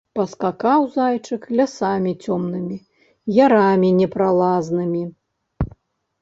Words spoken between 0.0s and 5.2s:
Паскакаў зайчык лясамі цёмнымі, ярамі непралазнымі.